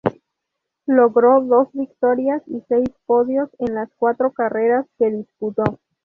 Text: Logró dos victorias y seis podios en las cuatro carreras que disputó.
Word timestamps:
Logró 0.87 1.41
dos 1.41 1.69
victorias 1.73 2.41
y 2.47 2.63
seis 2.67 2.89
podios 3.05 3.51
en 3.59 3.75
las 3.75 3.87
cuatro 3.99 4.31
carreras 4.31 4.87
que 4.97 5.11
disputó. 5.11 5.63